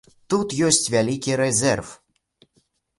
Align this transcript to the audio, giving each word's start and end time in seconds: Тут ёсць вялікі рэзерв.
Тут 0.33 0.55
ёсць 0.69 0.89
вялікі 0.95 1.37
рэзерв. 1.45 1.95